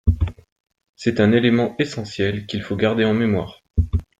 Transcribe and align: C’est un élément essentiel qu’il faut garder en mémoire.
C’est 0.95 1.19
un 1.19 1.31
élément 1.31 1.75
essentiel 1.77 2.47
qu’il 2.47 2.63
faut 2.63 2.75
garder 2.75 3.05
en 3.05 3.13
mémoire. 3.13 3.61